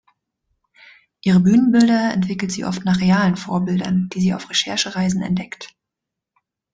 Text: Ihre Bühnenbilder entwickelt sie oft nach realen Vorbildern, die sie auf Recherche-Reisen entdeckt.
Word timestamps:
Ihre 1.21 1.41
Bühnenbilder 1.41 2.11
entwickelt 2.11 2.51
sie 2.51 2.65
oft 2.65 2.85
nach 2.85 2.99
realen 2.99 3.35
Vorbildern, 3.37 4.09
die 4.11 4.19
sie 4.21 4.33
auf 4.33 4.49
Recherche-Reisen 4.49 5.21
entdeckt. 5.21 5.75